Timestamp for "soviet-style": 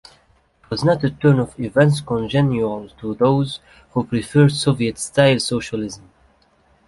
4.51-5.39